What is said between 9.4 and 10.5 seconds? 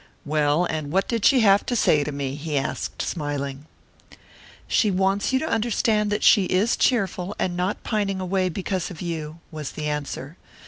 was the answer.